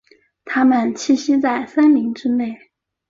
[0.45, 2.57] 它们栖息在森林之内。